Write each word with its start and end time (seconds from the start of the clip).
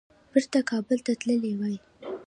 بیرته 0.31 0.59
کابل 0.69 0.97
ته 1.05 1.13
تللي 1.19 1.53
وای. 1.59 1.75